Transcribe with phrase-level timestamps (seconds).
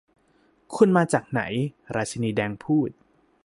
[0.75, 1.41] 'คุณมาจากไหน'
[1.95, 2.89] ราชินีแดงพูด